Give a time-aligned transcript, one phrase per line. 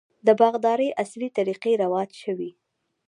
[0.27, 2.51] د باغدارۍ عصري طریقې رواج شوي.